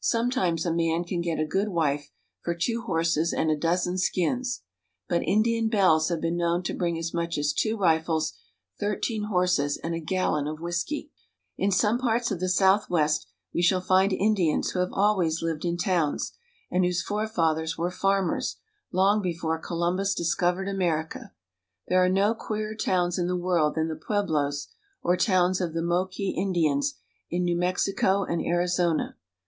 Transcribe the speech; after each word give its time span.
Sometimes 0.00 0.66
a 0.66 0.74
man 0.74 1.04
can 1.04 1.20
get 1.20 1.38
a 1.38 1.46
good 1.46 1.68
wife 1.68 2.10
for 2.42 2.56
two 2.56 2.82
horses 2.86 3.32
and 3.32 3.52
a 3.52 3.56
dozen 3.56 3.98
skins; 3.98 4.62
but 5.08 5.22
Indian 5.22 5.68
belles 5.68 6.08
have 6.08 6.20
been 6.20 6.36
known 6.36 6.64
to 6.64 6.74
bring 6.74 6.98
as 6.98 7.14
much 7.14 7.38
as 7.38 7.52
two 7.52 7.76
rifles, 7.76 8.32
thirteen 8.80 9.26
horses, 9.26 9.76
and 9.76 9.94
a 9.94 10.00
gallon 10.00 10.48
of 10.48 10.58
whisky. 10.58 11.12
In 11.56 11.70
some 11.70 12.00
parts 12.00 12.32
of 12.32 12.40
the 12.40 12.48
Southwest 12.48 13.28
we 13.54 13.62
shall 13.62 13.80
find 13.80 14.12
Indians 14.12 14.70
who 14.70 14.80
have 14.80 14.92
always 14.92 15.40
lived 15.40 15.64
in 15.64 15.76
towns, 15.76 16.32
and 16.68 16.84
whose 16.84 17.00
forefathers 17.04 17.78
were 17.78 17.92
farmers 17.92 18.56
long 18.90 19.22
before 19.22 19.56
Columbus 19.56 20.16
discovered 20.16 20.66
America. 20.68 21.30
There 21.86 22.04
are 22.04 22.08
no 22.08 22.34
queerer 22.34 22.74
towns 22.74 23.20
in 23.20 23.28
the 23.28 23.36
world 23.36 23.76
than 23.76 23.86
the 23.86 23.94
pueblos 23.94 24.66
or 25.00 25.16
towns 25.16 25.60
of 25.60 25.74
the 25.74 25.80
Moqui 25.80 26.30
Indians 26.34 26.94
in 27.30 27.44
New 27.44 27.56
Mexico 27.56 28.24
and 28.24 28.44
Ari 28.44 28.66
zona. 28.66 29.16